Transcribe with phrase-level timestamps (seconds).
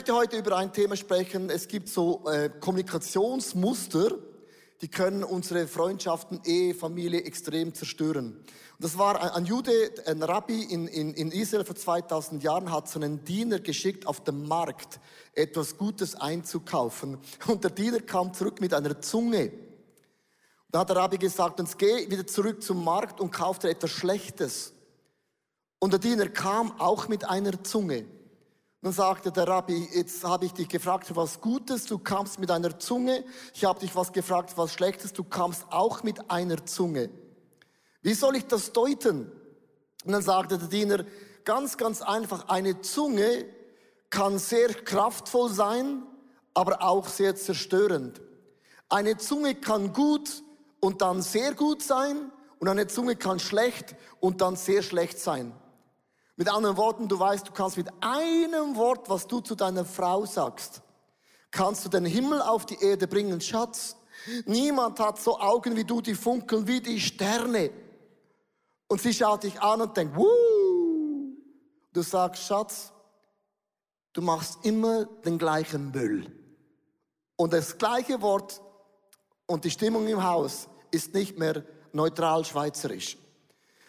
[0.00, 1.50] möchte heute über ein Thema sprechen.
[1.50, 4.16] Es gibt so äh, Kommunikationsmuster,
[4.80, 8.32] die können unsere Freundschaften, Ehe, Familie extrem zerstören.
[8.32, 8.44] Und
[8.78, 12.88] das war ein, ein Jude, ein Rabbi in, in, in Israel vor 2000 Jahren, hat
[12.88, 15.00] so einen Diener geschickt auf dem Markt,
[15.34, 17.18] etwas Gutes einzukaufen.
[17.46, 19.52] Und der Diener kam zurück mit einer Zunge.
[20.70, 23.90] Da hat der Rabbi gesagt, uns geh wieder zurück zum Markt und kauf dir etwas
[23.90, 24.72] Schlechtes.
[25.78, 28.06] Und der Diener kam auch mit einer Zunge.
[28.82, 32.78] Dann sagte der Rabbi, jetzt habe ich dich gefragt was Gutes, du kamst mit einer
[32.78, 33.24] Zunge.
[33.52, 37.10] Ich habe dich was gefragt, was Schlechtes, du kamst auch mit einer Zunge.
[38.00, 39.30] Wie soll ich das deuten?
[40.04, 41.04] Und dann sagte der Diener,
[41.44, 43.44] ganz, ganz einfach, eine Zunge
[44.08, 46.02] kann sehr kraftvoll sein,
[46.54, 48.22] aber auch sehr zerstörend.
[48.88, 50.42] Eine Zunge kann gut
[50.80, 55.52] und dann sehr gut sein und eine Zunge kann schlecht und dann sehr schlecht sein.
[56.40, 60.24] Mit anderen Worten, du weißt, du kannst mit einem Wort, was du zu deiner Frau
[60.24, 60.80] sagst,
[61.50, 63.94] kannst du den Himmel auf die Erde bringen, Schatz.
[64.46, 67.70] Niemand hat so Augen wie du, die funkeln wie die Sterne.
[68.88, 71.36] Und sie schaut dich an und denkt, Wuh!
[71.92, 72.90] Du sagst, Schatz,
[74.14, 76.24] du machst immer den gleichen Müll.
[77.36, 78.62] Und das gleiche Wort
[79.44, 83.18] und die Stimmung im Haus ist nicht mehr neutral schweizerisch.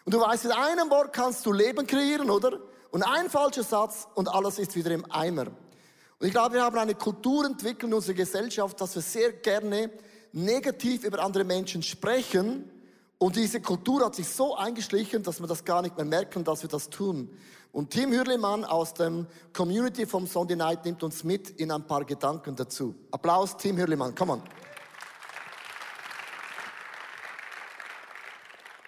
[0.05, 2.59] Und du weißt, mit einem Wort kannst du Leben kreieren, oder?
[2.91, 5.47] Und ein falscher Satz und alles ist wieder im Eimer.
[5.47, 9.89] Und ich glaube, wir haben eine Kultur entwickelt in unserer Gesellschaft, dass wir sehr gerne
[10.33, 12.69] negativ über andere Menschen sprechen.
[13.17, 16.63] Und diese Kultur hat sich so eingeschlichen, dass wir das gar nicht mehr merken, dass
[16.63, 17.29] wir das tun.
[17.71, 22.03] Und Tim Hürlimann aus dem Community vom Sunday Night nimmt uns mit in ein paar
[22.03, 22.95] Gedanken dazu.
[23.11, 24.41] Applaus, Tim Hürlimann, come on.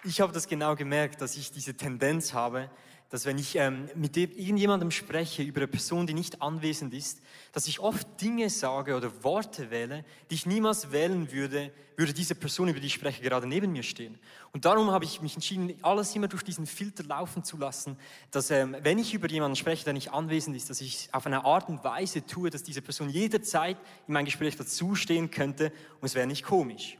[0.04, 2.70] Ich habe das genau gemerkt, dass ich diese Tendenz habe,
[3.10, 7.20] dass wenn ich ähm, mit irgendjemandem spreche über eine Person, die nicht anwesend ist,
[7.52, 12.34] dass ich oft Dinge sage oder Worte wähle, die ich niemals wählen würde, würde diese
[12.34, 14.18] Person, über die ich spreche, gerade neben mir stehen.
[14.52, 17.96] Und darum habe ich mich entschieden, alles immer durch diesen Filter laufen zu lassen,
[18.32, 21.44] dass ähm, wenn ich über jemanden spreche, der nicht anwesend ist, dass ich auf eine
[21.44, 23.76] Art und Weise tue, dass diese Person jederzeit
[24.08, 26.98] in mein Gespräch dazustehen könnte und es wäre nicht komisch.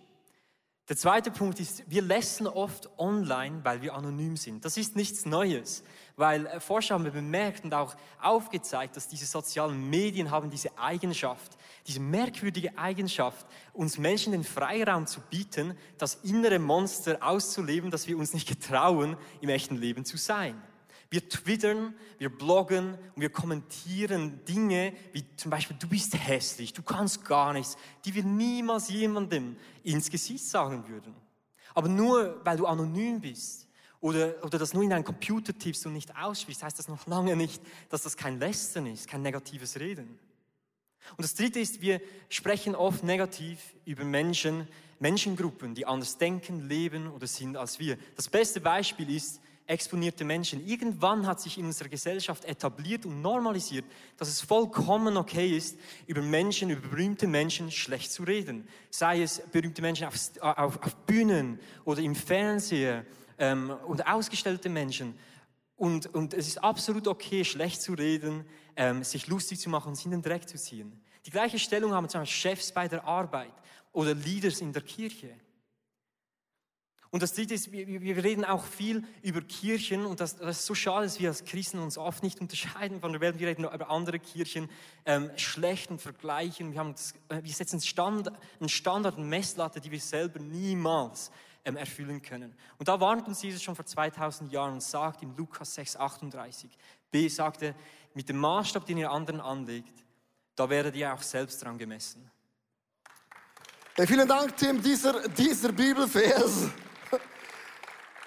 [0.90, 4.66] Der zweite Punkt ist, wir lassen oft online, weil wir anonym sind.
[4.66, 5.82] Das ist nichts Neues,
[6.16, 11.56] weil äh, Forscher haben bemerkt und auch aufgezeigt, dass diese sozialen Medien haben diese Eigenschaft,
[11.86, 18.18] diese merkwürdige Eigenschaft, uns Menschen den Freiraum zu bieten, das innere Monster auszuleben, das wir
[18.18, 20.60] uns nicht getrauen, im echten Leben zu sein.
[21.10, 26.82] Wir twittern, wir bloggen und wir kommentieren Dinge wie zum Beispiel, du bist hässlich, du
[26.82, 31.14] kannst gar nichts, die wir niemals jemandem ins Gesicht sagen würden.
[31.74, 33.68] Aber nur weil du anonym bist
[34.00, 37.36] oder, oder das nur in deinen Computer tippst und nicht aussprichst, heißt das noch lange
[37.36, 40.18] nicht, dass das kein Lästern ist, kein negatives Reden.
[41.16, 44.68] Und das Dritte ist, wir sprechen oft negativ über Menschen,
[45.00, 47.98] Menschengruppen, die anders denken, leben oder sind als wir.
[48.16, 50.66] Das beste Beispiel ist, exponierte Menschen.
[50.66, 53.84] Irgendwann hat sich in unserer Gesellschaft etabliert und normalisiert,
[54.16, 58.68] dass es vollkommen okay ist, über Menschen, über berühmte Menschen schlecht zu reden.
[58.90, 63.06] Sei es berühmte Menschen auf, auf, auf Bühnen oder im Fernsehen
[63.38, 65.18] ähm, und ausgestellte Menschen.
[65.76, 68.44] Und, und es ist absolut okay, schlecht zu reden,
[68.76, 71.00] ähm, sich lustig zu machen und sich in den Dreck zu ziehen.
[71.26, 73.52] Die gleiche Stellung haben zum Beispiel Chefs bei der Arbeit
[73.92, 75.34] oder Leaders in der Kirche.
[77.14, 80.66] Und das Dritte ist, wir, wir reden auch viel über Kirchen und das, das, ist
[80.66, 83.38] so schade, dass wir als Christen uns oft nicht unterscheiden von der Welt.
[83.38, 84.68] Wir reden über andere Kirchen
[85.06, 86.72] ähm, schlecht und vergleichen.
[86.72, 91.30] Wir, haben das, äh, wir setzen Stand, einen Standard, eine Messlatte, die wir selber niemals
[91.64, 92.52] ähm, erfüllen können.
[92.78, 96.68] Und da warnt uns Jesus schon vor 2000 Jahren und sagt in Lukas 6, 38,
[97.12, 97.76] B sagte,
[98.14, 100.04] mit dem Maßstab, den ihr anderen anlegt,
[100.56, 102.28] da werdet ihr auch selbst dran gemessen.
[103.94, 106.70] Hey, vielen Dank, Tim, dieser, dieser Bibelvers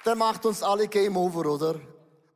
[0.07, 1.75] der macht uns alle Game Over, oder?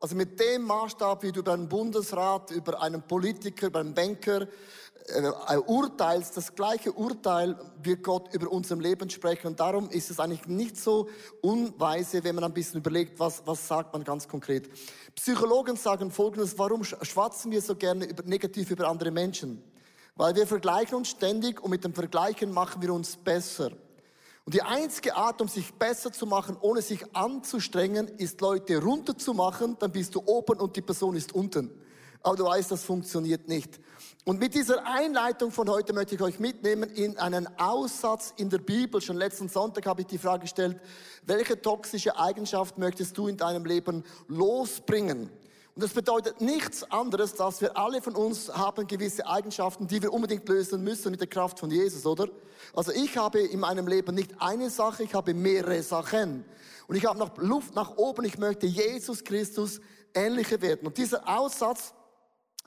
[0.02, 4.46] Also mit dem Maßstab, wie du über einen Bundesrat, über einen Politiker, über einen Banker
[5.08, 9.48] äh, urteilst, das gleiche Urteil wird Gott über unserem Leben sprechen.
[9.48, 11.08] Und darum ist es eigentlich nicht so
[11.42, 14.70] unweise, wenn man ein bisschen überlegt, was, was sagt man ganz konkret.
[15.16, 19.64] Psychologen sagen Folgendes, warum schwatzen wir so gerne über, negativ über andere Menschen?
[20.18, 23.72] Weil wir vergleichen uns ständig und mit dem Vergleichen machen wir uns besser.
[24.46, 29.78] Und die einzige Art, um sich besser zu machen, ohne sich anzustrengen, ist Leute runterzumachen,
[29.80, 31.70] dann bist du oben und die Person ist unten.
[32.24, 33.80] Aber du weißt, das funktioniert nicht.
[34.26, 38.60] Und mit dieser Einleitung von heute möchte ich euch mitnehmen in einen Aussatz in der
[38.60, 39.02] Bibel.
[39.02, 40.80] Schon letzten Sonntag habe ich die Frage gestellt,
[41.26, 45.32] welche toxische Eigenschaft möchtest du in deinem Leben losbringen?
[45.74, 50.12] Und das bedeutet nichts anderes, dass wir alle von uns haben gewisse Eigenschaften, die wir
[50.12, 52.28] unbedingt lösen müssen mit der Kraft von Jesus, oder?
[52.74, 56.44] Also ich habe in meinem Leben nicht eine Sache, ich habe mehrere Sachen.
[56.88, 59.80] Und ich habe noch Luft nach oben, ich möchte Jesus Christus
[60.14, 60.88] ähnlicher werden.
[60.88, 61.94] Und dieser Aussatz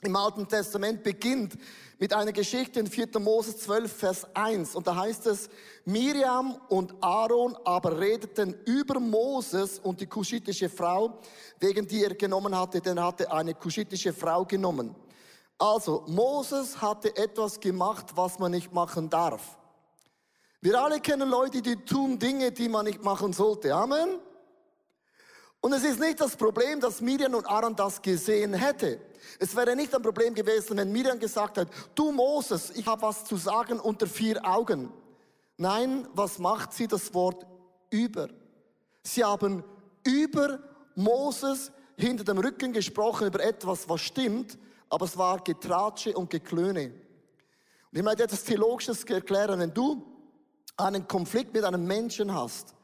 [0.01, 1.55] im Alten Testament beginnt
[1.97, 3.19] mit einer Geschichte in 4.
[3.19, 4.75] Mose 12, Vers 1.
[4.75, 5.49] Und da heißt es,
[5.85, 11.19] Miriam und Aaron aber redeten über Moses und die kuschitische Frau,
[11.59, 14.95] wegen die er genommen hatte, denn er hatte eine kuschitische Frau genommen.
[15.57, 19.57] Also, Moses hatte etwas gemacht, was man nicht machen darf.
[20.59, 23.73] Wir alle kennen Leute, die tun Dinge, die man nicht machen sollte.
[23.73, 24.19] Amen.
[25.65, 28.99] Und es ist nicht das Problem, dass Miriam und Aaron das gesehen hätte.
[29.39, 33.25] Es wäre nicht ein Problem gewesen, wenn Miriam gesagt hat, du Moses, ich habe was
[33.25, 34.93] zu sagen unter vier Augen.
[35.57, 36.87] Nein, was macht sie?
[36.87, 37.47] Das Wort
[37.89, 38.29] über.
[39.01, 39.63] Sie haben
[40.03, 40.59] über
[40.93, 46.93] Moses hinter dem Rücken gesprochen über etwas, was stimmt, aber es war Getratsche und Geklöne.
[47.91, 49.59] Und ich möchte etwas Theologisches erklären.
[49.59, 50.05] Wenn du
[50.77, 52.74] einen Konflikt mit einem Menschen hast,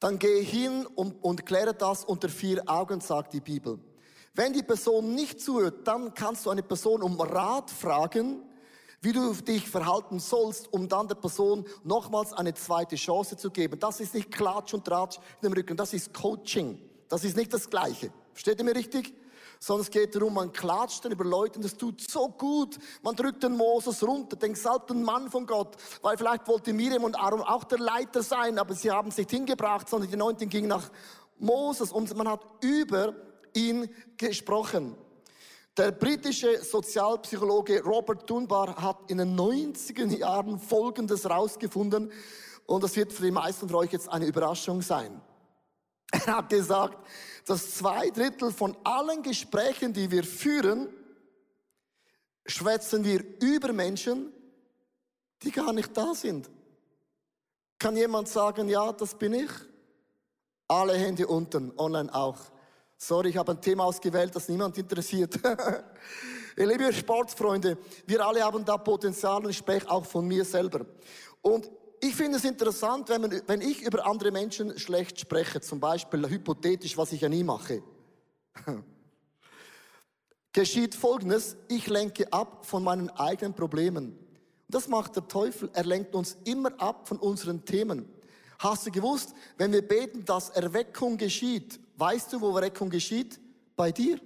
[0.00, 3.78] dann gehe hin und, und kläre das unter vier Augen, sagt die Bibel.
[4.34, 8.42] Wenn die Person nicht zuhört, dann kannst du eine Person um Rat fragen,
[9.00, 13.78] wie du dich verhalten sollst, um dann der Person nochmals eine zweite Chance zu geben.
[13.78, 16.78] Das ist nicht Klatsch und Tratsch in dem Rücken, das ist Coaching.
[17.08, 18.10] Das ist nicht das Gleiche.
[18.32, 19.14] Versteht ihr mir richtig?
[19.58, 22.78] Sondern es geht darum, man klatscht dann über Leute und das tut so gut.
[23.02, 27.18] Man drückt den Moses runter, den gesalbten Mann von Gott, weil vielleicht wollte Miriam und
[27.18, 30.68] Aaron auch der Leiter sein, aber sie haben es nicht hingebracht, sondern die Neunten gingen
[30.68, 30.90] nach
[31.38, 33.14] Moses und man hat über
[33.54, 34.96] ihn gesprochen.
[35.76, 42.10] Der britische Sozialpsychologe Robert Dunbar hat in den 90er Jahren Folgendes herausgefunden
[42.64, 45.20] und das wird für die meisten von euch jetzt eine Überraschung sein.
[46.12, 46.98] Er hat gesagt,
[47.46, 50.88] dass zwei Drittel von allen Gesprächen, die wir führen,
[52.46, 54.32] schwätzen wir über Menschen,
[55.42, 56.48] die gar nicht da sind.
[57.78, 59.50] Kann jemand sagen, ja, das bin ich?
[60.68, 62.38] Alle Hände unten, online auch.
[62.96, 65.38] Sorry, ich habe ein Thema ausgewählt, das niemand interessiert.
[66.56, 67.76] Ihr liebe Sportfreunde,
[68.06, 70.86] wir alle haben da Potenzial und ich spreche auch von mir selber.
[71.42, 71.70] Und
[72.00, 76.28] ich finde es interessant, wenn, man, wenn ich über andere Menschen schlecht spreche, zum Beispiel
[76.28, 77.82] hypothetisch, was ich ja nie mache.
[80.52, 84.12] Geschieht Folgendes, ich lenke ab von meinen eigenen Problemen.
[84.12, 88.08] Und das macht der Teufel, er lenkt uns immer ab von unseren Themen.
[88.58, 93.38] Hast du gewusst, wenn wir beten, dass Erweckung geschieht, weißt du, wo Erweckung geschieht?
[93.76, 94.18] Bei dir.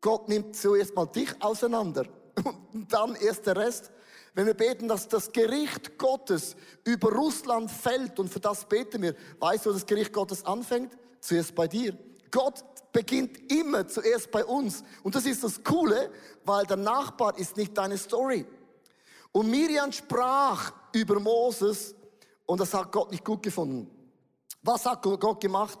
[0.00, 2.06] Gott nimmt zuerst mal dich auseinander
[2.72, 3.92] und dann erst der Rest.
[4.34, 9.14] Wenn wir beten, dass das Gericht Gottes über Russland fällt und für das beten wir,
[9.40, 10.96] weißt du, wo das Gericht Gottes anfängt?
[11.20, 11.96] Zuerst bei dir.
[12.30, 14.82] Gott beginnt immer zuerst bei uns.
[15.02, 16.10] Und das ist das Coole,
[16.44, 18.46] weil der Nachbar ist nicht deine Story.
[19.32, 21.94] Und Miriam sprach über Moses
[22.46, 23.90] und das hat Gott nicht gut gefunden.
[24.62, 25.78] Was hat Gott gemacht?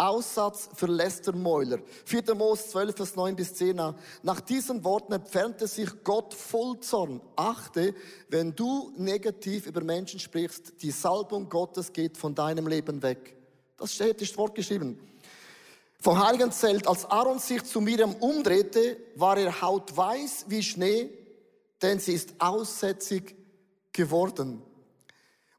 [0.00, 1.78] Aussatz für Lästermäuler.
[2.06, 2.34] 4.
[2.34, 3.94] Mose 12, Vers 9 bis 10.
[4.22, 7.20] Nach diesen Worten entfernte sich Gott voll Zorn.
[7.36, 7.94] Achte,
[8.28, 13.36] wenn du negativ über Menschen sprichst, die Salbung Gottes geht von deinem Leben weg.
[13.76, 14.98] Das steht, ist Wort geschrieben.
[16.00, 21.10] Vom heiligen Zelt, als Aaron sich zu Miriam umdrehte, war er hautweiß wie Schnee,
[21.82, 23.36] denn sie ist aussätzig
[23.92, 24.62] geworden.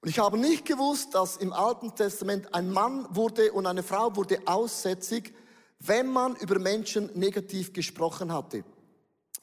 [0.02, 4.16] Und ich habe nicht gewusst, dass im Alten Testament ein Mann wurde und eine Frau
[4.16, 5.34] wurde aussätzig,
[5.80, 8.64] wenn man über Menschen negativ gesprochen hatte.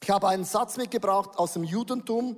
[0.02, 2.36] Ich habe einen Satz mitgebracht aus dem Judentum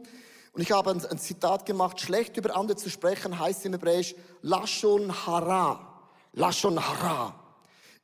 [0.53, 5.13] und ich habe ein, Zitat gemacht, schlecht über andere zu sprechen heißt im Hebräisch Lashon
[5.27, 6.03] Hara.
[6.33, 7.35] Lashon Hara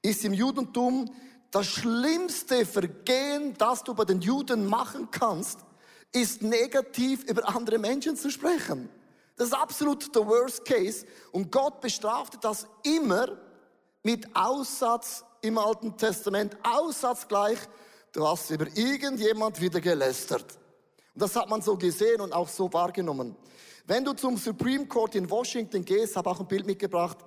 [0.02, 1.10] ist im Judentum
[1.50, 5.60] das schlimmste Vergehen, das du bei den Juden machen kannst,
[6.12, 8.88] ist negativ über andere Menschen zu sprechen.
[9.36, 11.06] Das ist absolut der Worst Case.
[11.30, 13.36] Und Gott bestrafte das immer
[14.02, 16.56] mit Aussatz im Alten Testament.
[16.62, 17.58] Aussatz gleich,
[18.12, 20.58] du hast über irgendjemand wieder gelästert.
[21.14, 23.36] Und das hat man so gesehen und auch so wahrgenommen.
[23.86, 27.18] Wenn du zum Supreme Court in Washington gehst, habe auch ein Bild mitgebracht,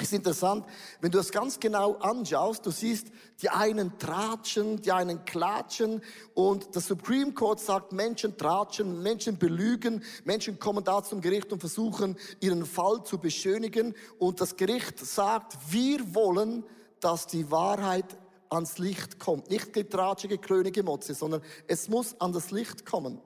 [0.00, 0.64] ist interessant,
[1.00, 3.08] wenn du das ganz genau anschaust, du siehst,
[3.42, 6.02] die einen tratschen, die einen klatschen
[6.34, 11.58] und der Supreme Court sagt, Menschen tratschen, Menschen belügen, Menschen kommen da zum Gericht und
[11.58, 16.64] versuchen, ihren Fall zu beschönigen und das Gericht sagt, wir wollen,
[17.00, 18.16] dass die Wahrheit
[18.50, 19.50] ans Licht kommt.
[19.50, 23.20] Nicht getratschige, krönige Motze, sondern es muss an das Licht kommen.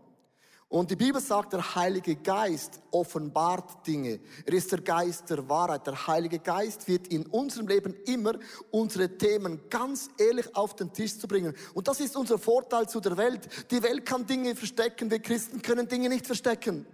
[0.73, 4.21] Und die Bibel sagt, der Heilige Geist offenbart Dinge.
[4.47, 5.87] Er ist der Geist der Wahrheit.
[5.87, 8.37] Der Heilige Geist wird in unserem Leben immer
[8.71, 11.55] unsere Themen ganz ehrlich auf den Tisch zu bringen.
[11.75, 13.51] Und das ist unser Vorteil zu der Welt.
[13.71, 16.87] Die Welt kann Dinge verstecken, wir Christen können Dinge nicht verstecken.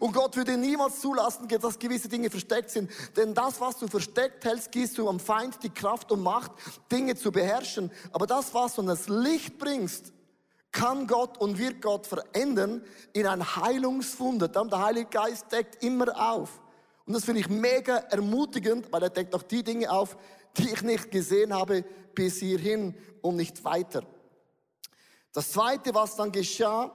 [0.00, 2.90] Und Gott würde niemals zulassen, dass gewisse Dinge versteckt sind.
[3.18, 6.52] Denn das, was du versteckt hältst, gibst du am Feind die Kraft und Macht,
[6.90, 7.92] Dinge zu beherrschen.
[8.12, 10.13] Aber das, was du in das Licht bringst,
[10.74, 12.82] kann Gott und wird Gott verändern
[13.14, 14.48] in ein Heilungswunder.
[14.48, 16.60] Der Heilige Geist deckt immer auf.
[17.06, 20.16] Und das finde ich mega ermutigend, weil er deckt auch die Dinge auf,
[20.56, 24.02] die ich nicht gesehen habe bis hierhin und nicht weiter.
[25.32, 26.92] Das zweite, was dann geschah,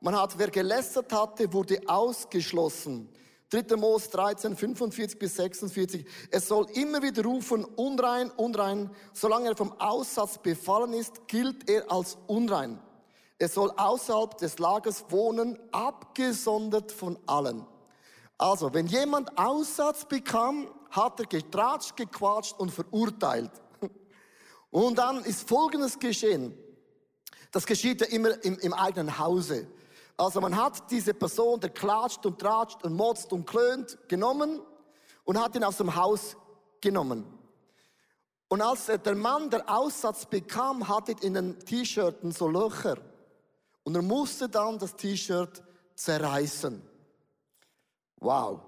[0.00, 3.08] man hat, wer gelästert hatte, wurde ausgeschlossen.
[3.50, 3.76] 3.
[3.76, 6.06] Mose 13, 45 bis 46.
[6.30, 8.90] Es soll immer wieder rufen, unrein, unrein.
[9.12, 12.80] Solange er vom Aussatz befallen ist, gilt er als unrein.
[13.40, 17.66] Er soll außerhalb des Lagers wohnen, abgesondert von allen.
[18.36, 23.50] Also, wenn jemand Aussatz bekam, hat er getratscht, gequatscht und verurteilt.
[24.70, 26.54] Und dann ist Folgendes geschehen.
[27.50, 29.66] Das geschieht ja immer im, im eigenen Hause.
[30.18, 34.60] Also man hat diese Person, der klatscht und tratscht und motzt und klönt, genommen
[35.24, 36.36] und hat ihn aus dem Haus
[36.82, 37.24] genommen.
[38.48, 42.98] Und als der Mann der Aussatz bekam, hatte in den T-Shirten so Löcher.
[43.90, 45.64] Und er musste dann das T-Shirt
[45.96, 46.80] zerreißen.
[48.20, 48.60] Wow.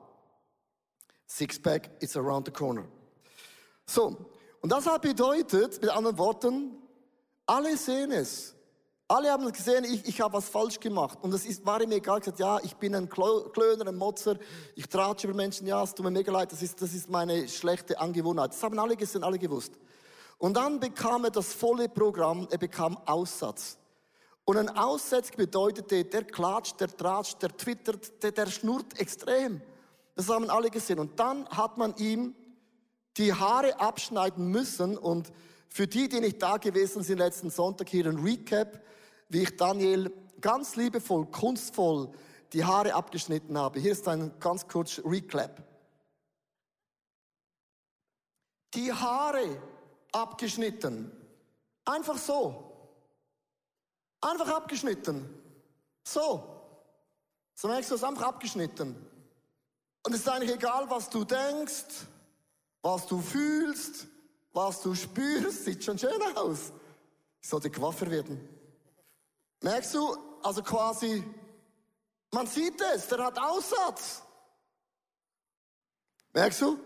[1.29, 2.89] Sixpack is around the corner.
[3.87, 4.17] So,
[4.61, 6.77] und das hat bedeutet, mit anderen Worten,
[7.47, 8.57] alle sehen es.
[9.07, 11.21] Alle haben gesehen, ich, ich habe was falsch gemacht.
[11.23, 14.35] Und es war ihm egal, gesagt, ja, ich bin ein Klöner, ein Motzer,
[14.75, 17.49] ich tratsche über Menschen, ja, es tut mir mega leid, das ist, das ist meine
[17.49, 18.55] schlechte Angewohnheit.
[18.55, 19.75] Das haben alle gesehen, alle gewusst.
[20.39, 23.79] Und dann bekam er das volle Programm, er bekam Aussatz.
[24.45, 29.61] Und ein Aussätzig bedeutete, der klatscht, der tratscht, der twittert, der, der schnurrt extrem.
[30.17, 30.99] Das haben alle gesehen.
[30.99, 32.35] Und dann hat man ihm
[33.17, 34.99] die Haare abschneiden müssen.
[34.99, 35.33] Und
[35.69, 38.83] für die, die nicht da gewesen sind letzten Sonntag, hier ein Recap
[39.33, 42.11] wie ich Daniel ganz liebevoll, kunstvoll
[42.53, 43.81] die Haare abgeschnitten habe.
[43.81, 45.63] Hier ist ein ganz kurz Reclap.
[48.75, 49.63] Die Haare
[50.13, 51.11] abgeschnitten.
[51.87, 52.72] Einfach so.
[54.23, 55.29] Einfach abgeschnitten.
[56.05, 56.49] So.
[57.55, 58.97] So merkst du es einfach abgeschnitten.
[60.05, 62.07] Und es ist eigentlich egal, was du denkst,
[62.81, 64.07] was du fühlst,
[64.53, 65.65] was du spürst.
[65.65, 66.73] Sieht schon schön aus.
[67.41, 68.49] Ich sollte Quaffer werden.
[69.61, 71.25] Merkst du, also quasi,
[72.31, 74.23] man sieht es, der hat Aussatz.
[76.33, 76.79] Merkst du?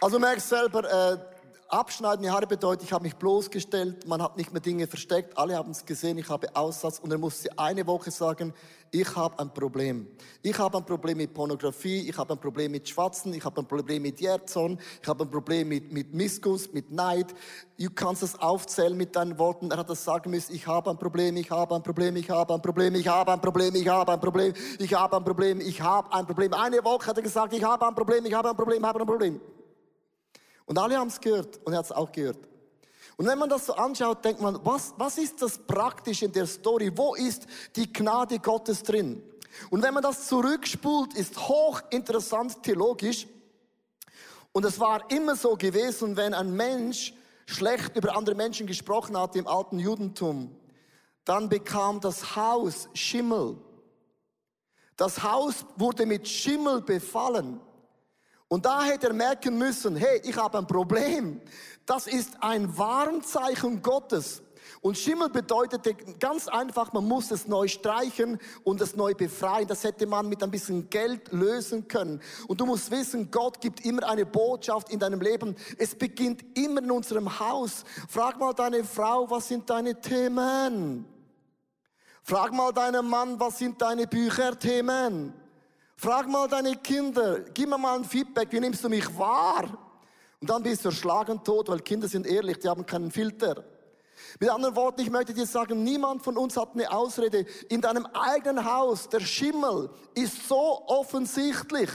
[0.00, 1.29] Also merkst selber, äh,
[1.72, 5.56] Abschneiden die Haare bedeutet, ich habe mich bloßgestellt, man hat nicht mehr Dinge versteckt, alle
[5.56, 8.52] haben es gesehen, ich habe Aussatz und er musste eine Woche sagen,
[8.90, 10.08] ich habe ein Problem.
[10.42, 13.68] Ich habe ein Problem mit Pornografie, ich habe ein Problem mit Schwatzen, ich habe ein
[13.68, 17.32] Problem mit Jerzon, ich habe ein Problem mit, mit Missgunst, mit Neid.
[17.78, 19.70] Du kannst es aufzählen mit deinen Worten.
[19.70, 22.52] Er hat das sagen müssen, ich habe ein Problem, ich habe ein Problem, ich habe
[22.52, 25.80] ein Problem, ich habe ein Problem, ich habe ein Problem, ich habe ein Problem, ich
[25.80, 26.52] habe ein Problem.
[26.52, 29.00] Eine Woche hat er gesagt, ich habe ein Problem, ich habe ein Problem, ich habe
[29.00, 29.40] ein Problem.
[30.70, 32.38] Und alle haben es gehört und er hat es auch gehört.
[33.16, 36.46] Und wenn man das so anschaut, denkt man, was, was ist das praktisch in der
[36.46, 36.92] Story?
[36.94, 39.20] Wo ist die Gnade Gottes drin?
[39.70, 43.26] Und wenn man das zurückspult, ist hochinteressant theologisch.
[44.52, 47.14] Und es war immer so gewesen, wenn ein Mensch
[47.46, 50.54] schlecht über andere Menschen gesprochen hat im alten Judentum,
[51.24, 53.56] dann bekam das Haus Schimmel.
[54.96, 57.60] Das Haus wurde mit Schimmel befallen.
[58.52, 61.40] Und da hätte er merken müssen, hey, ich habe ein Problem.
[61.86, 64.42] Das ist ein Warnzeichen Gottes.
[64.80, 69.68] Und Schimmel bedeutete ganz einfach, man muss es neu streichen und es neu befreien.
[69.68, 72.20] Das hätte man mit ein bisschen Geld lösen können.
[72.48, 75.54] Und du musst wissen, Gott gibt immer eine Botschaft in deinem Leben.
[75.78, 77.84] Es beginnt immer in unserem Haus.
[78.08, 81.04] Frag mal deine Frau, was sind deine Themen?
[82.24, 85.39] Frag mal deinen Mann, was sind deine Bücherthemen?
[86.00, 89.64] Frag mal deine Kinder, gib mir mal ein Feedback, wie nimmst du mich wahr?
[90.40, 93.62] Und dann bist du erschlagen tot, weil Kinder sind ehrlich, die haben keinen Filter.
[94.38, 97.44] Mit anderen Worten, ich möchte dir sagen, niemand von uns hat eine Ausrede.
[97.68, 101.90] In deinem eigenen Haus, der Schimmel ist so offensichtlich.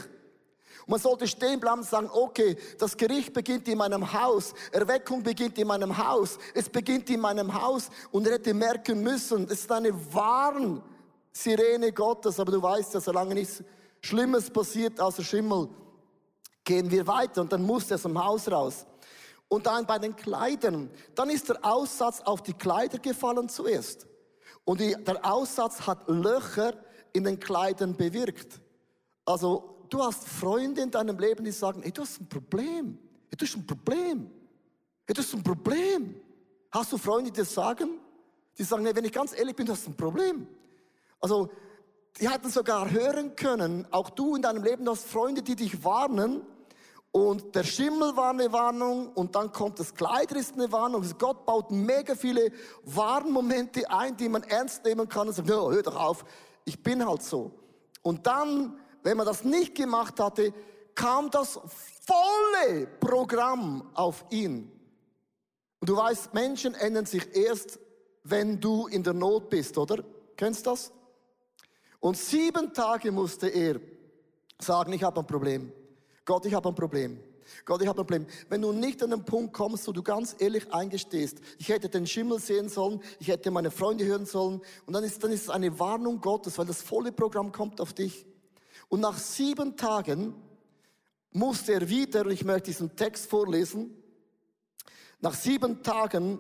[0.82, 5.24] Und man sollte stehen bleiben und sagen, okay, das Gericht beginnt in meinem Haus, Erweckung
[5.24, 7.90] beginnt in meinem Haus, es beginnt in meinem Haus.
[8.12, 13.34] Und er hätte merken müssen, es ist eine Warnsirene Gottes, aber du weißt ja, solange
[13.34, 13.64] nichts
[14.06, 15.68] Schlimmes passiert außer Schimmel,
[16.64, 18.86] gehen wir weiter und dann muss er dem Haus raus.
[19.48, 24.06] Und dann bei den Kleidern, dann ist der Aussatz auf die Kleider gefallen zuerst.
[24.64, 26.74] Und die, der Aussatz hat Löcher
[27.14, 28.60] in den Kleidern bewirkt.
[29.26, 33.00] Also du hast Freunde in deinem Leben, die sagen, hey, du hast ein Problem.
[33.30, 34.30] Hey, du hast ein Problem.
[35.08, 36.16] Hey, du hast ein Problem.
[36.70, 38.00] Hast du Freunde, die das sagen?
[38.56, 40.48] Die sagen, nee, wenn ich ganz ehrlich bin, du hast ein Problem.
[41.20, 41.50] Also
[42.20, 46.42] die hätten sogar hören können, auch du in deinem Leben hast Freunde, die dich warnen.
[47.12, 51.02] Und der Schimmel war eine Warnung und dann kommt das Kleider ist eine Warnung.
[51.02, 52.52] Also Gott baut mega viele
[52.84, 56.26] Warnmomente ein, die man ernst nehmen kann und sagt, ja, hör doch auf,
[56.66, 57.52] ich bin halt so.
[58.02, 60.54] Und dann, wenn man das nicht gemacht hatte,
[60.94, 61.60] kam das
[62.06, 64.72] volle Programm auf ihn.
[65.80, 67.80] Und du weißt, Menschen ändern sich erst,
[68.24, 70.04] wenn du in der Not bist, oder?
[70.36, 70.92] Kennst du das?
[72.06, 73.80] Und sieben Tage musste er
[74.60, 75.72] sagen, ich habe ein Problem.
[76.24, 77.20] Gott, ich habe ein Problem.
[77.66, 78.28] Gott, ich habe ein Problem.
[78.48, 82.06] Wenn du nicht an den Punkt kommst, wo du ganz ehrlich eingestehst, ich hätte den
[82.06, 85.50] Schimmel sehen sollen, ich hätte meine Freunde hören sollen, und dann ist, dann ist es
[85.50, 88.28] eine Warnung Gottes, weil das volle Programm kommt auf dich.
[88.88, 90.36] Und nach sieben Tagen
[91.32, 93.96] musste er wieder, ich möchte diesen Text vorlesen,
[95.22, 96.38] nach sieben Tagen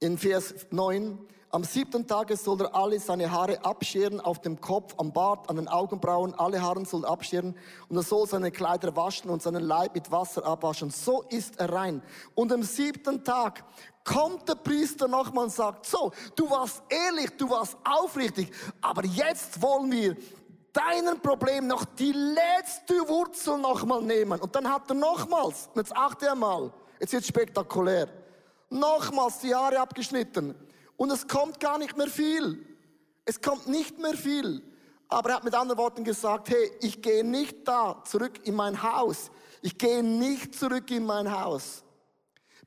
[0.00, 1.18] in Vers 9,
[1.54, 5.56] am siebten Tage soll er alle seine Haare abscheren, auf dem Kopf, am Bart, an
[5.56, 7.54] den Augenbrauen, alle Haare soll er abscheren
[7.90, 10.88] und er soll seine Kleider waschen und seinen Leib mit Wasser abwaschen.
[10.88, 12.02] So ist er rein.
[12.34, 13.64] Und am siebten Tag
[14.02, 19.60] kommt der Priester nochmal und sagt, so, du warst ehrlich, du warst aufrichtig, aber jetzt
[19.60, 20.16] wollen wir
[20.72, 24.40] deinen Problem noch die letzte Wurzel nochmal nehmen.
[24.40, 28.08] Und dann hat er nochmals, jetzt achte einmal, jetzt wird spektakulär,
[28.70, 30.54] nochmals die Haare abgeschnitten
[31.02, 32.64] und es kommt gar nicht mehr viel.
[33.24, 34.62] Es kommt nicht mehr viel.
[35.08, 38.80] Aber er hat mit anderen Worten gesagt, hey, ich gehe nicht da zurück in mein
[38.84, 39.32] Haus.
[39.62, 41.82] Ich gehe nicht zurück in mein Haus,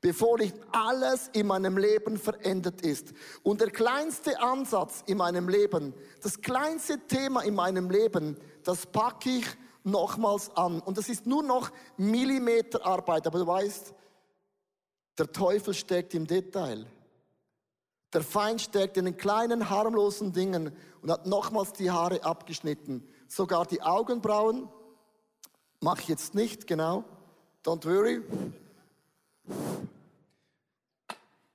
[0.02, 3.14] bevor nicht alles in meinem Leben verändert ist.
[3.42, 9.30] Und der kleinste Ansatz in meinem Leben, das kleinste Thema in meinem Leben, das packe
[9.30, 9.46] ich
[9.82, 10.80] nochmals an.
[10.80, 13.26] Und das ist nur noch Millimeterarbeit.
[13.26, 13.94] Aber du weißt,
[15.16, 16.86] der Teufel steckt im Detail.
[18.12, 23.06] Der Feind steckt in den kleinen, harmlosen Dingen und hat nochmals die Haare abgeschnitten.
[23.28, 24.68] Sogar die Augenbrauen.
[25.80, 27.04] Mach ich jetzt nicht, genau.
[27.64, 28.22] Don't worry.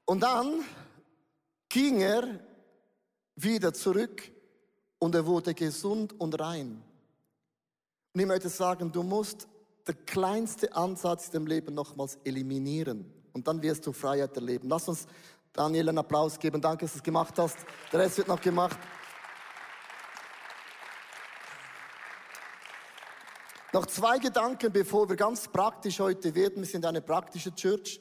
[0.05, 0.65] Und dann
[1.69, 2.39] ging er
[3.35, 4.29] wieder zurück
[4.99, 6.83] und er wurde gesund und rein.
[8.13, 9.47] Und ich möchte sagen, du musst
[9.87, 13.11] der kleinste Ansatz im Leben nochmals eliminieren.
[13.33, 14.67] Und dann wirst du Freiheit erleben.
[14.67, 15.07] Lass uns
[15.53, 16.61] Daniel einen Applaus geben.
[16.61, 17.57] Danke, dass du es gemacht hast.
[17.91, 18.77] Der Rest wird noch gemacht.
[23.73, 26.57] Noch zwei Gedanken, bevor wir ganz praktisch heute werden.
[26.57, 27.99] Wir sind eine praktische Church.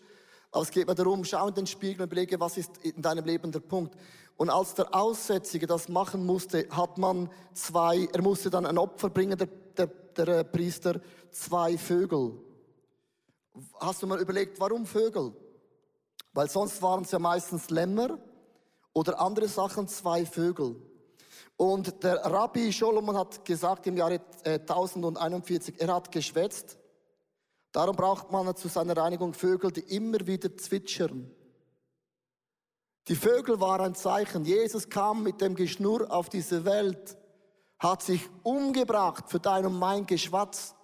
[0.53, 3.25] Aber es geht mir darum, schau in den Spiegel und überlege, was ist in deinem
[3.25, 3.97] Leben der Punkt.
[4.37, 9.11] Und als der Aussätzige das machen musste, hat man zwei, er musste dann ein Opfer
[9.11, 12.33] bringen, der, der, der äh, Priester, zwei Vögel.
[13.81, 15.35] Hast du mal überlegt, warum Vögel?
[16.33, 18.19] Weil sonst waren es ja meistens Lämmer
[18.93, 20.77] oder andere Sachen, zwei Vögel.
[21.57, 26.79] Und der Rabbi Solomon hat gesagt im Jahre 1041, äh, er hat geschwätzt.
[27.73, 31.31] Darum braucht man zu seiner Reinigung Vögel, die immer wieder zwitschern.
[33.09, 34.45] Die Vögel waren ein Zeichen.
[34.45, 37.17] Jesus kam mit dem Geschnurr auf diese Welt,
[37.79, 40.75] hat sich umgebracht für dein und mein Geschwatz.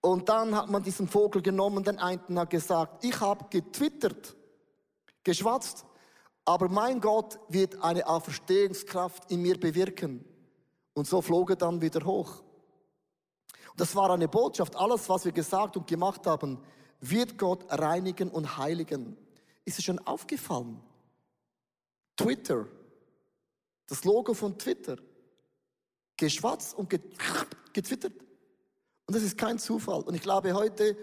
[0.00, 4.36] Und dann hat man diesen Vogel genommen, den einen hat gesagt, ich habe getwittert
[5.24, 5.84] geschwatzt,
[6.44, 10.24] aber mein Gott wird eine Auferstehungskraft in mir bewirken.
[10.92, 12.42] Und so flog er dann wieder hoch.
[13.76, 14.76] Das war eine Botschaft.
[14.76, 16.60] Alles, was wir gesagt und gemacht haben,
[17.00, 19.16] wird Gott reinigen und heiligen.
[19.64, 20.80] Ist es schon aufgefallen?
[22.16, 22.66] Twitter,
[23.88, 24.96] das Logo von Twitter,
[26.16, 26.88] geschwatzt und
[27.72, 28.12] getwittert.
[29.06, 30.02] Und das ist kein Zufall.
[30.02, 30.96] Und ich glaube heute,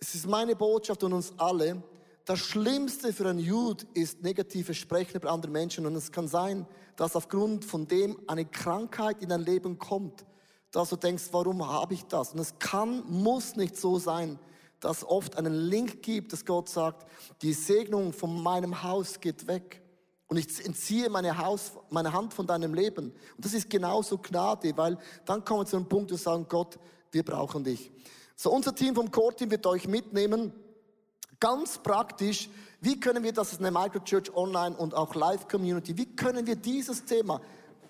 [0.00, 1.82] es ist meine Botschaft und uns alle,
[2.24, 5.84] das Schlimmste für einen Jude ist negative Sprechen über andere Menschen.
[5.84, 10.24] Und es kann sein, dass aufgrund von dem eine Krankheit in dein Leben kommt,
[10.70, 12.32] dass du denkst, warum habe ich das?
[12.32, 14.38] Und es kann, muss nicht so sein,
[14.80, 17.06] dass oft einen Link gibt, dass Gott sagt,
[17.42, 19.82] die Segnung von meinem Haus geht weg.
[20.26, 23.12] Und ich entziehe meine, Haus, meine Hand von deinem Leben.
[23.36, 26.46] Und das ist genauso Gnade, weil dann kommen wir zu einem Punkt, wo wir sagen,
[26.48, 26.78] Gott,
[27.12, 27.92] wir brauchen dich.
[28.34, 30.52] So, unser Team vom Core-Team wird euch mitnehmen
[31.44, 32.48] Ganz praktisch,
[32.80, 36.56] wie können wir das in der Microchurch Online und auch Live Community, wie können wir
[36.56, 37.38] dieses Thema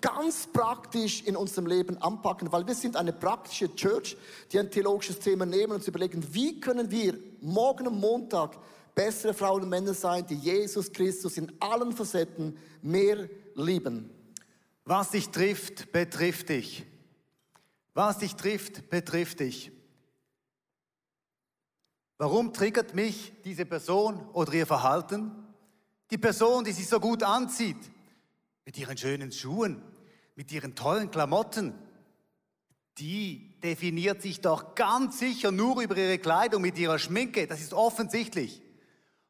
[0.01, 4.17] ganz praktisch in unserem Leben anpacken, weil wir sind eine praktische Church,
[4.51, 8.57] die ein theologisches Thema nehmen und zu überlegen, wie können wir morgen am Montag
[8.93, 14.09] bessere Frauen und Männer sein, die Jesus Christus in allen Facetten mehr lieben.
[14.83, 16.85] Was dich trifft, betrifft dich.
[17.93, 19.71] Was dich trifft, betrifft dich.
[22.17, 25.31] Warum triggert mich diese Person oder ihr Verhalten?
[26.11, 27.91] Die Person, die sich so gut anzieht,
[28.63, 29.81] mit ihren schönen Schuhen,
[30.35, 31.73] mit ihren tollen Klamotten,
[32.97, 37.47] die definiert sich doch ganz sicher nur über ihre Kleidung, mit ihrer Schminke.
[37.47, 38.61] Das ist offensichtlich.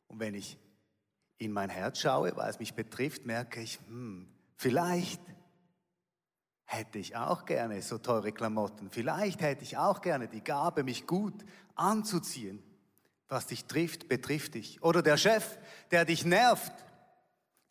[0.08, 0.58] Und wenn ich
[1.38, 5.22] in mein Herz schaue, weil es mich betrifft, merke ich, hm, vielleicht
[6.66, 8.90] hätte ich auch gerne so teure Klamotten.
[8.92, 11.44] Vielleicht hätte ich auch gerne die Gabe, mich gut
[11.76, 12.64] anzuziehen.
[13.28, 14.82] Was dich trifft, betrifft dich.
[14.84, 15.58] Oder der Chef,
[15.92, 16.72] der dich nervt,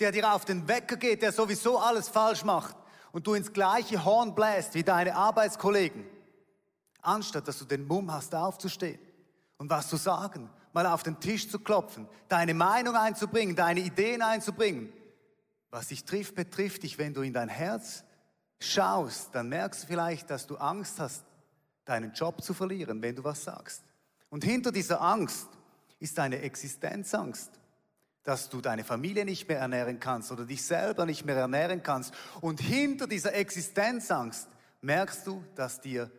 [0.00, 2.76] der dir auf den Wecker geht, der sowieso alles falsch macht
[3.12, 6.04] und du ins gleiche Horn bläst wie deine Arbeitskollegen,
[7.02, 8.98] anstatt dass du den Mumm hast, aufzustehen
[9.58, 14.22] und was zu sagen, mal auf den Tisch zu klopfen, deine Meinung einzubringen, deine Ideen
[14.22, 14.92] einzubringen.
[15.70, 18.04] Was dich trifft, betrifft dich, wenn du in dein Herz
[18.60, 21.24] schaust, dann merkst du vielleicht, dass du Angst hast,
[21.84, 23.84] deinen Job zu verlieren, wenn du was sagst.
[24.34, 25.46] Und hinter dieser Angst
[26.00, 27.52] ist eine Existenzangst
[28.24, 32.14] dass du deine Familie nicht mehr ernähren kannst oder dich selber nicht mehr ernähren kannst.
[32.40, 34.48] Und hinter dieser Existenzangst
[34.80, 36.10] merkst du, dass dir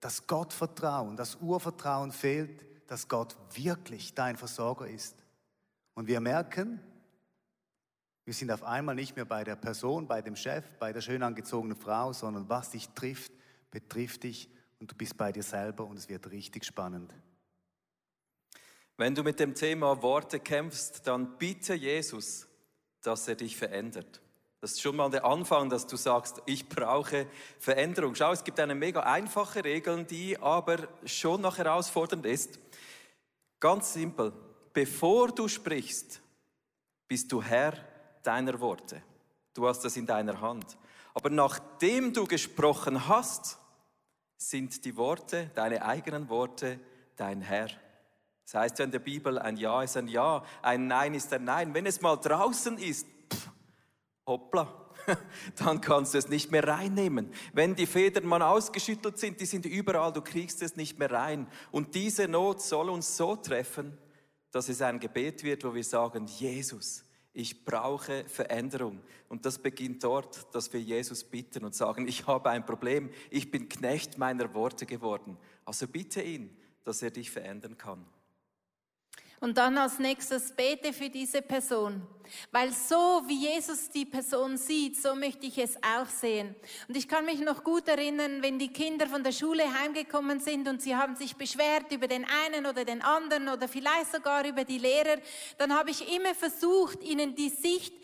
[0.00, 5.16] das Gottvertrauen, das Urvertrauen fehlt, dass Gott wirklich dein Versorger ist.
[5.94, 6.80] Und wir merken,
[8.24, 11.24] wir sind auf einmal nicht mehr bei der Person, bei dem Chef, bei der schön
[11.24, 13.32] angezogenen Frau, sondern was dich trifft,
[13.72, 17.12] betrifft dich und du bist bei dir selber und es wird richtig spannend.
[18.98, 22.48] Wenn du mit dem Thema Worte kämpfst, dann bitte Jesus,
[23.00, 24.20] dass er dich verändert.
[24.60, 27.28] Das ist schon mal der Anfang, dass du sagst, ich brauche
[27.60, 28.16] Veränderung.
[28.16, 32.58] Schau, es gibt eine mega einfache Regel, die aber schon noch herausfordernd ist.
[33.60, 34.32] Ganz simpel.
[34.72, 36.20] Bevor du sprichst,
[37.06, 37.74] bist du Herr
[38.24, 39.00] deiner Worte.
[39.54, 40.76] Du hast das in deiner Hand.
[41.14, 43.58] Aber nachdem du gesprochen hast,
[44.36, 46.80] sind die Worte, deine eigenen Worte,
[47.14, 47.68] dein Herr.
[48.50, 51.44] Das heißt ja in der Bibel, ein Ja ist ein Ja, ein Nein ist ein
[51.44, 51.74] Nein.
[51.74, 53.50] Wenn es mal draußen ist, pff,
[54.26, 54.90] hoppla,
[55.56, 57.30] dann kannst du es nicht mehr reinnehmen.
[57.52, 61.46] Wenn die Federn mal ausgeschüttelt sind, die sind überall, du kriegst es nicht mehr rein.
[61.72, 63.98] Und diese Not soll uns so treffen,
[64.50, 69.02] dass es ein Gebet wird, wo wir sagen, Jesus, ich brauche Veränderung.
[69.28, 73.50] Und das beginnt dort, dass wir Jesus bitten und sagen, ich habe ein Problem, ich
[73.50, 75.36] bin Knecht meiner Worte geworden.
[75.66, 78.06] Also bitte ihn, dass er dich verändern kann.
[79.40, 82.02] Und dann als nächstes bete für diese Person.
[82.50, 86.54] Weil so wie Jesus die Person sieht, so möchte ich es auch sehen.
[86.88, 90.68] Und ich kann mich noch gut erinnern, wenn die Kinder von der Schule heimgekommen sind
[90.68, 94.64] und sie haben sich beschwert über den einen oder den anderen oder vielleicht sogar über
[94.64, 95.16] die Lehrer,
[95.56, 97.94] dann habe ich immer versucht, ihnen die Sicht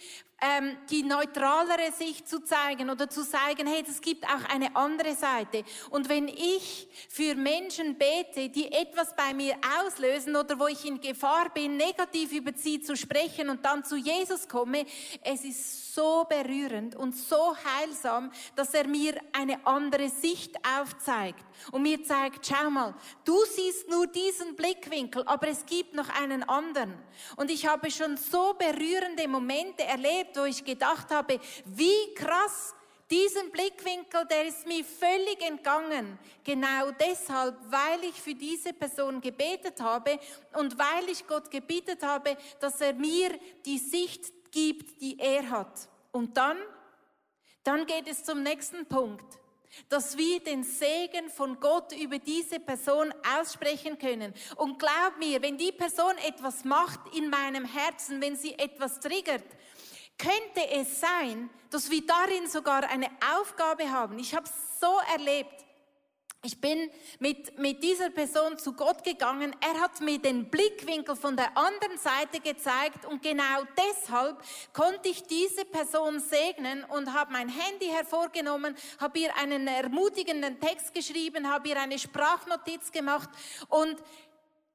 [0.44, 5.14] ähm, die neutralere Sicht zu zeigen oder zu zeigen, hey, es gibt auch eine andere
[5.14, 5.64] Seite.
[5.90, 11.00] Und wenn ich für Menschen bete, die etwas bei mir auslösen oder wo ich in
[11.00, 14.85] Gefahr bin, negativ über sie zu sprechen und dann zu Jesus komme,
[15.22, 21.83] es ist so berührend und so heilsam, dass er mir eine andere Sicht aufzeigt und
[21.83, 26.94] mir zeigt, schau mal, du siehst nur diesen Blickwinkel, aber es gibt noch einen anderen.
[27.37, 32.74] Und ich habe schon so berührende Momente erlebt, wo ich gedacht habe, wie krass,
[33.11, 36.18] diesen Blickwinkel, der ist mir völlig entgangen.
[36.42, 40.18] Genau deshalb, weil ich für diese Person gebetet habe
[40.54, 45.88] und weil ich Gott gebetet habe, dass er mir die Sicht gibt, die er hat.
[46.12, 46.57] Und dann,
[47.64, 49.40] dann geht es zum nächsten Punkt,
[49.88, 54.33] dass wir den Segen von Gott über diese Person aussprechen können.
[54.57, 59.45] Und glaub mir, wenn die Person etwas macht in meinem Herzen, wenn sie etwas triggert,
[60.17, 64.21] könnte es sein, dass wir darin sogar eine Aufgabe haben.
[64.21, 65.63] Ich habe es so erlebt.
[66.46, 69.57] Ich bin mit, mit dieser Person zu Gott gegangen.
[69.62, 74.37] Er hat mir den Blickwinkel von der anderen Seite gezeigt und genau deshalb
[74.74, 80.92] konnte ich diese Person segnen und habe mein Handy hervorgenommen, habe ihr einen ermutigenden Text
[80.92, 83.30] geschrieben, habe ihr eine Sprachnotiz gemacht
[83.70, 83.96] und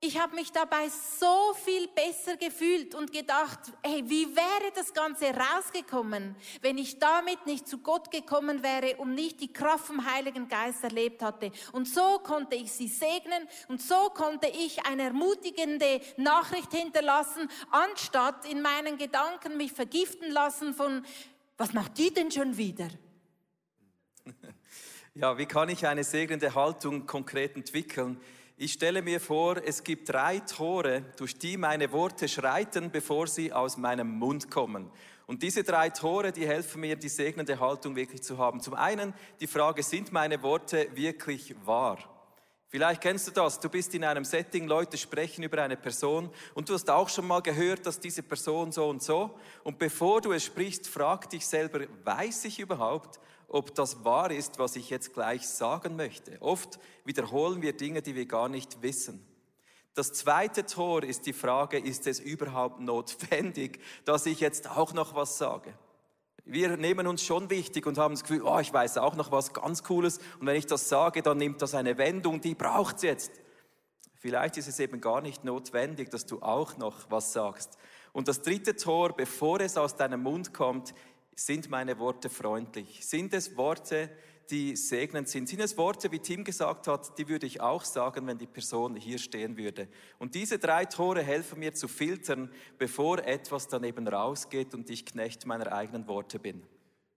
[0.01, 0.88] ich habe mich dabei
[1.19, 7.45] so viel besser gefühlt und gedacht, hey, wie wäre das Ganze rausgekommen, wenn ich damit
[7.45, 11.51] nicht zu Gott gekommen wäre und nicht die Kraft vom Heiligen Geist erlebt hatte.
[11.73, 18.45] Und so konnte ich sie segnen und so konnte ich eine ermutigende Nachricht hinterlassen, anstatt
[18.49, 21.05] in meinen Gedanken mich vergiften lassen von,
[21.57, 22.88] was macht die denn schon wieder?
[25.15, 28.21] Ja, wie kann ich eine segnende Haltung konkret entwickeln?
[28.62, 33.54] Ich stelle mir vor, es gibt drei Tore, durch die meine Worte schreiten, bevor sie
[33.54, 34.91] aus meinem Mund kommen.
[35.28, 38.60] Und diese drei Tore, die helfen mir, die segnende Haltung wirklich zu haben.
[38.60, 42.00] Zum einen die Frage, sind meine Worte wirklich wahr?
[42.67, 46.67] Vielleicht kennst du das, du bist in einem Setting, Leute sprechen über eine Person und
[46.67, 49.39] du hast auch schon mal gehört, dass diese Person so und so.
[49.63, 54.59] Und bevor du es sprichst, frag dich selber, weiß ich überhaupt, ob das wahr ist,
[54.59, 56.41] was ich jetzt gleich sagen möchte?
[56.41, 59.25] Oft wiederholen wir Dinge, die wir gar nicht wissen.
[59.95, 65.15] Das zweite Tor ist die Frage, ist es überhaupt notwendig, dass ich jetzt auch noch
[65.15, 65.73] was sage?
[66.45, 69.53] Wir nehmen uns schon wichtig und haben das Gefühl, oh, ich weiß auch noch was
[69.53, 73.01] ganz Cooles und wenn ich das sage, dann nimmt das eine Wendung, die braucht es
[73.03, 73.31] jetzt.
[74.15, 77.77] Vielleicht ist es eben gar nicht notwendig, dass du auch noch was sagst.
[78.12, 80.93] Und das dritte Tor, bevor es aus deinem Mund kommt,
[81.39, 83.06] sind meine Worte freundlich?
[83.06, 84.10] Sind es Worte,
[84.49, 85.47] die segnend sind.
[85.47, 88.95] Sind es Worte, wie Tim gesagt hat, die würde ich auch sagen, wenn die Person
[88.95, 89.88] hier stehen würde.
[90.17, 95.45] Und diese drei Tore helfen mir zu filtern, bevor etwas daneben rausgeht und ich Knecht
[95.45, 96.63] meiner eigenen Worte bin.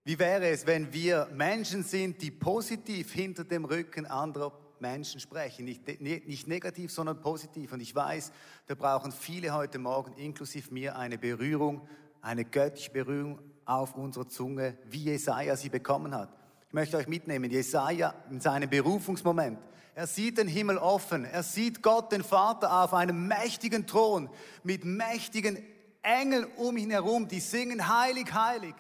[0.04, 5.64] Wie wäre es, wenn wir Menschen sind, die positiv hinter dem Rücken anderer Menschen sprechen?
[5.64, 7.72] Nicht, nicht negativ, sondern positiv.
[7.72, 8.32] Und ich weiß,
[8.66, 11.87] da brauchen viele heute Morgen, inklusive mir, eine Berührung,
[12.20, 16.28] eine göttliche Berührung auf unserer Zunge, wie Jesaja sie bekommen hat.
[16.68, 19.58] Ich möchte euch mitnehmen, Jesaja in seinem Berufungsmoment.
[19.94, 21.26] Er sieht den Himmel offen.
[21.26, 24.30] Er sieht Gott, den Vater, auf einem mächtigen Thron
[24.62, 25.62] mit mächtigen
[26.00, 28.74] Engeln um ihn herum, die singen heilig, heilig.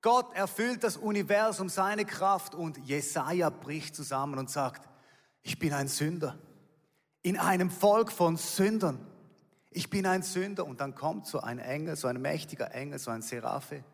[0.00, 4.88] Gott erfüllt das Universum, seine Kraft und Jesaja bricht zusammen und sagt,
[5.42, 6.38] ich bin ein Sünder.
[7.22, 9.06] In einem Volk von Sündern.
[9.70, 10.66] Ich bin ein Sünder.
[10.66, 13.84] Und dann kommt so ein Engel, so ein mächtiger Engel, so ein Seraphe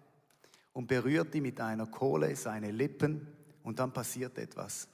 [0.74, 3.26] und berührt ihn mit einer Kohle seine Lippen
[3.62, 4.88] und dann passiert etwas.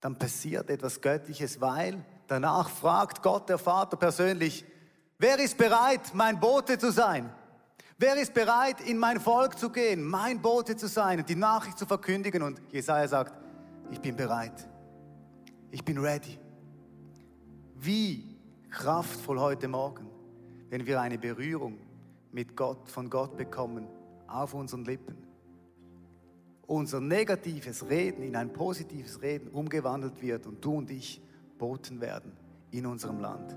[0.00, 4.64] Dann passiert etwas Göttliches, weil danach fragt Gott, der Vater persönlich,
[5.18, 7.32] wer ist bereit, mein Bote zu sein?
[7.96, 11.78] Wer ist bereit, in mein Volk zu gehen, mein Bote zu sein und die Nachricht
[11.78, 12.42] zu verkündigen?
[12.42, 13.34] Und Jesaja sagt,
[13.90, 14.68] ich bin bereit.
[15.70, 16.38] Ich bin ready.
[17.74, 18.36] Wie
[18.70, 20.08] kraftvoll heute Morgen,
[20.70, 21.78] wenn wir eine Berührung
[22.30, 23.88] mit Gott, von Gott bekommen
[24.28, 25.16] auf unseren Lippen.
[26.66, 31.20] Unser negatives Reden in ein positives Reden umgewandelt wird und du und ich
[31.56, 32.32] Boten werden
[32.70, 33.56] in unserem Land.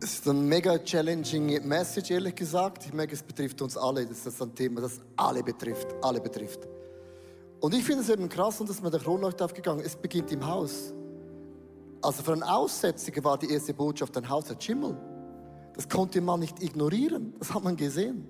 [0.00, 2.86] Es ist eine mega challenging Message, ehrlich gesagt.
[2.86, 4.06] Ich merke, es betrifft uns alle.
[4.06, 5.88] Das ist ein Thema, das alle betrifft.
[6.02, 6.68] Alle betrifft.
[7.60, 10.30] Und ich finde es eben krass, und das ist mir der Kronleuchter aufgegangen, es beginnt
[10.30, 10.92] im Haus.
[12.00, 14.96] Also für einen Aussätzigen war die erste Botschaft, ein Haus hat Schimmel.
[15.78, 17.34] Das konnte man nicht ignorieren.
[17.38, 18.26] Das hat man gesehen.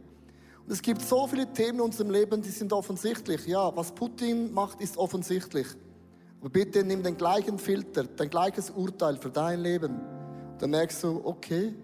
[0.67, 3.47] Und es gibt so viele Themen in unserem Leben, die sind offensichtlich.
[3.47, 5.67] Ja, was Putin macht, ist offensichtlich.
[6.41, 9.99] Aber bitte nimm den gleichen Filter, dein gleiches Urteil für dein Leben.
[10.59, 11.75] Dann merkst du, okay,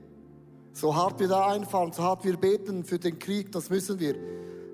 [0.75, 4.17] so hart wir da einfahren, so hart wir beten für den Krieg, das müssen wir.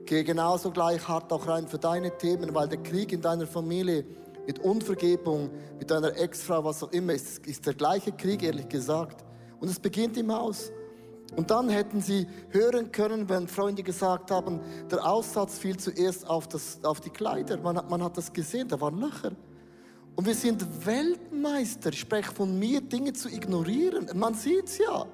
[0.06, 4.04] Gehe genauso gleich hart auch rein für deine Themen, weil der Krieg in deiner Familie
[4.44, 9.24] mit Unvergebung, mit deiner Ex-Frau, was auch immer, ist, ist der gleiche Krieg, ehrlich gesagt.
[9.60, 10.72] Und es beginnt im Haus.
[11.36, 16.48] Und dann hätten sie hören können, wenn Freunde gesagt haben, der Aussatz fiel zuerst auf,
[16.48, 17.58] das, auf die Kleider.
[17.58, 19.32] Man, hat, man hat das gesehen, da waren Löcher.
[20.16, 24.10] Und wir sind Weltmeister, spreche von mir, Dinge zu ignorieren.
[24.14, 25.06] Man sieht es ja.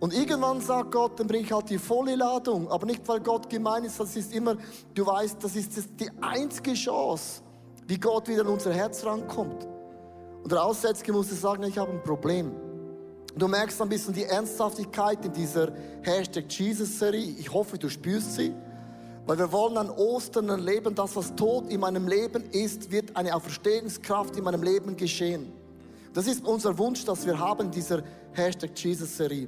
[0.00, 2.70] Und irgendwann sagt Gott, dann bringe ich halt die volle Ladung.
[2.70, 4.56] Aber nicht, weil Gott gemein ist, das ist immer,
[4.94, 7.42] du weißt, das ist die einzige Chance,
[7.86, 9.66] wie Gott wieder in unser Herz rankommt.
[10.42, 12.52] Und der Aussätzige musste sagen, ich habe ein Problem.
[13.38, 15.70] Du merkst ein bisschen die Ernsthaftigkeit in dieser
[16.02, 17.36] Hashtag Jesus-Serie.
[17.38, 18.52] Ich hoffe, du spürst sie.
[19.26, 23.36] Weil wir wollen an Ostern erleben, dass was tot in meinem Leben ist, wird eine
[23.36, 25.52] Auferstehungskraft in meinem Leben geschehen.
[26.14, 29.46] Das ist unser Wunsch, dass wir haben in dieser Hashtag Jesus-Serie.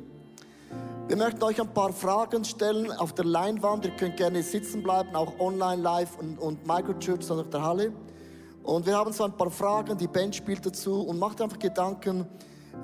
[1.08, 3.86] Wir möchten euch ein paar Fragen stellen auf der Leinwand.
[3.86, 7.92] Ihr könnt gerne sitzen bleiben, auch online, live und, und Microchurch, sondern der Halle.
[8.62, 12.28] Und wir haben so ein paar Fragen, die Band spielt dazu und macht einfach Gedanken,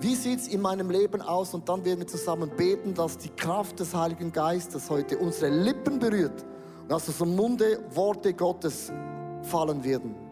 [0.00, 1.54] wie sieht es in meinem Leben aus?
[1.54, 5.98] Und dann werden wir zusammen beten, dass die Kraft des Heiligen Geistes heute unsere Lippen
[5.98, 6.44] berührt
[6.82, 8.92] und aus unserem Munde Worte Gottes
[9.42, 10.25] fallen werden.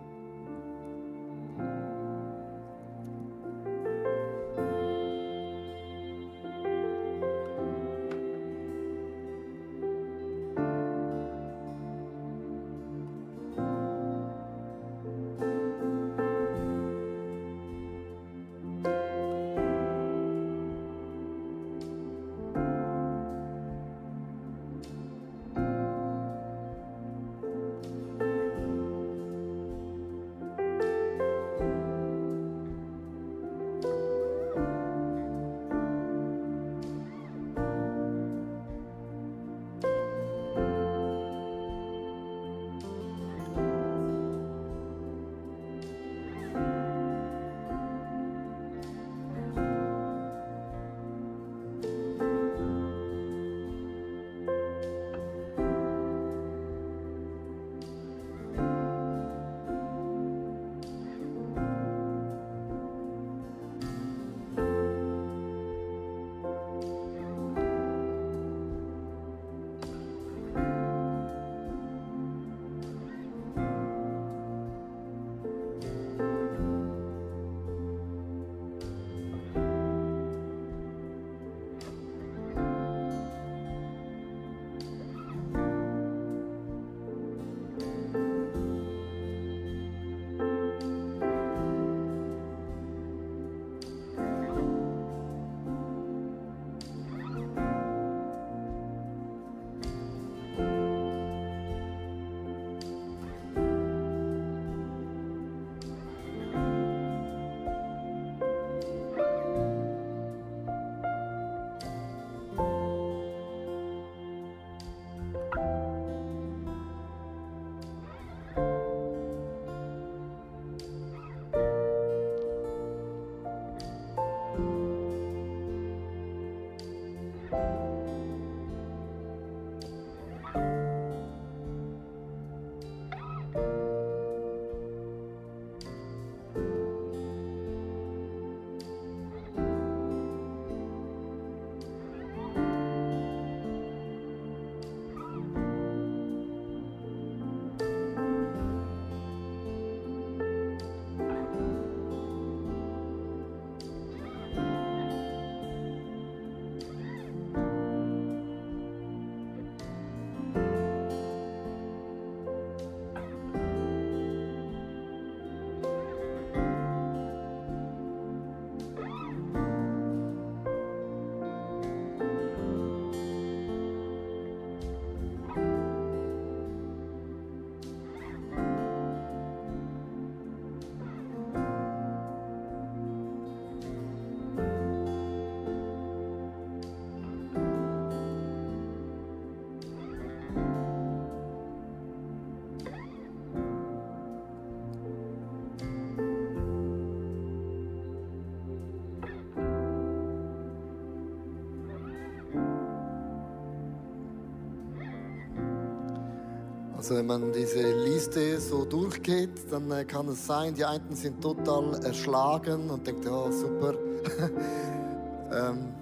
[207.05, 211.39] Also wenn man diese Liste so durchgeht, dann äh, kann es sein, die einen sind
[211.43, 213.93] total erschlagen und denkt, ja super.
[215.53, 215.93] ähm,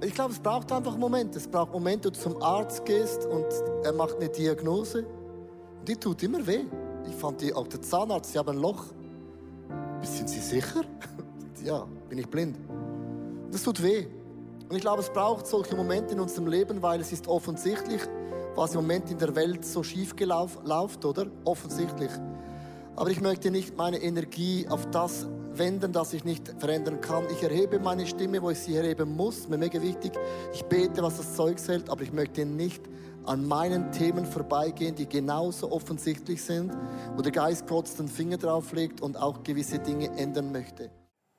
[0.00, 1.38] ich glaube, es braucht einfach Momente.
[1.38, 3.46] Es braucht Momente, wo du zum Arzt gehst und
[3.84, 5.06] er macht eine Diagnose.
[5.78, 6.64] Und die tut immer weh.
[7.08, 8.86] Ich fand die, auch der Zahnarzt, sie haben ein Loch.
[10.02, 10.82] Sind Sie sicher?
[11.64, 12.58] ja, bin ich blind.
[13.52, 14.08] Das tut weh.
[14.68, 18.02] Und ich glaube, es braucht solche Momente in unserem Leben, weil es ist offensichtlich,
[18.58, 21.26] was im Moment in der Welt so schief läuft, oder?
[21.44, 22.10] Offensichtlich.
[22.96, 27.24] Aber ich möchte nicht meine Energie auf das wenden, das ich nicht verändern kann.
[27.30, 29.48] Ich erhebe meine Stimme, wo ich sie erheben muss.
[29.48, 30.12] Mir mega wichtig.
[30.52, 32.82] Ich bete, was das Zeug hält, aber ich möchte nicht
[33.24, 36.72] an meinen Themen vorbeigehen, die genauso offensichtlich sind,
[37.14, 40.90] wo der Geist Gottes den Finger drauf legt und auch gewisse Dinge ändern möchte.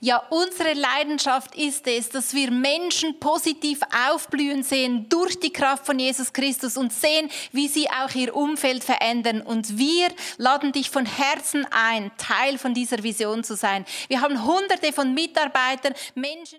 [0.00, 5.98] Ja, unsere Leidenschaft ist es, dass wir Menschen positiv aufblühen sehen durch die Kraft von
[5.98, 9.42] Jesus Christus und sehen, wie sie auch ihr Umfeld verändern.
[9.42, 10.08] Und wir
[10.38, 13.84] laden dich von Herzen ein, Teil von dieser Vision zu sein.
[14.08, 16.58] Wir haben hunderte von Mitarbeitern, Menschen,